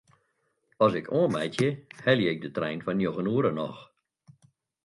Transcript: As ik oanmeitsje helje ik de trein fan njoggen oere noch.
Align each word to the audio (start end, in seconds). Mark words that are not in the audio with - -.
As 0.85 0.93
ik 0.99 1.11
oanmeitsje 1.19 1.69
helje 2.03 2.29
ik 2.33 2.41
de 2.43 2.51
trein 2.55 2.81
fan 2.85 2.97
njoggen 2.99 3.31
oere 3.33 3.51
noch. 3.57 3.79